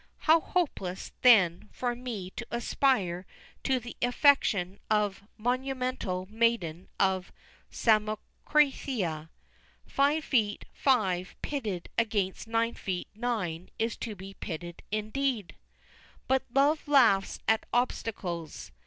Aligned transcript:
How 0.25 0.39
hopeless, 0.39 1.11
then, 1.21 1.69
for 1.71 1.93
me 1.93 2.31
to 2.31 2.47
aspire 2.49 3.23
to 3.63 3.79
the 3.79 3.95
affection 4.01 4.79
of 4.89 5.19
the 5.19 5.27
Monumental 5.37 6.25
Maiden 6.27 6.87
of 6.99 7.31
Samothracia! 7.69 9.29
Five 9.85 10.23
feet 10.25 10.65
five 10.73 11.35
pitted 11.43 11.87
against 11.99 12.47
nine 12.47 12.73
feet 12.73 13.09
nine 13.13 13.69
is 13.77 13.95
to 13.97 14.15
be 14.15 14.33
pitted 14.33 14.81
indeed! 14.91 15.55
But 16.27 16.45
love 16.51 16.87
laughs 16.87 17.37
at 17.47 17.67
obstacles. 17.71 18.71